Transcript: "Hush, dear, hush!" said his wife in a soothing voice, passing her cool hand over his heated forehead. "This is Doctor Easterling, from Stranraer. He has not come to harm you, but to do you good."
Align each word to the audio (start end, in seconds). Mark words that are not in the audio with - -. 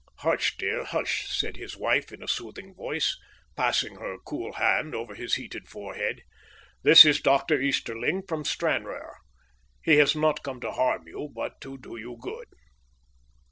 "Hush, 0.21 0.57
dear, 0.57 0.83
hush!" 0.83 1.27
said 1.29 1.57
his 1.57 1.77
wife 1.77 2.11
in 2.11 2.23
a 2.23 2.27
soothing 2.27 2.73
voice, 2.73 3.15
passing 3.55 3.97
her 3.97 4.17
cool 4.25 4.53
hand 4.53 4.95
over 4.95 5.13
his 5.13 5.35
heated 5.35 5.67
forehead. 5.69 6.23
"This 6.81 7.05
is 7.05 7.21
Doctor 7.21 7.61
Easterling, 7.61 8.23
from 8.27 8.43
Stranraer. 8.43 9.17
He 9.79 9.97
has 9.97 10.15
not 10.15 10.41
come 10.41 10.59
to 10.61 10.71
harm 10.71 11.07
you, 11.07 11.29
but 11.31 11.61
to 11.61 11.77
do 11.77 11.97
you 11.97 12.17
good." 12.19 12.47